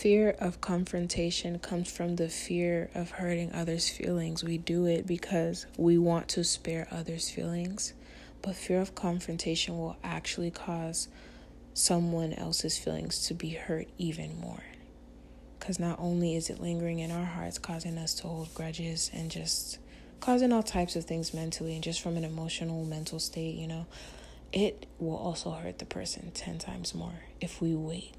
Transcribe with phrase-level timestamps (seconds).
[0.00, 4.42] fear of confrontation comes from the fear of hurting others' feelings.
[4.42, 7.92] We do it because we want to spare others' feelings,
[8.40, 11.08] but fear of confrontation will actually cause
[11.74, 14.64] someone else's feelings to be hurt even more.
[15.58, 19.30] Because not only is it lingering in our hearts, causing us to hold grudges and
[19.30, 19.78] just
[20.20, 23.86] causing all types of things mentally and just from an emotional, mental state, you know,
[24.50, 28.14] it will also hurt the person 10 times more if we wait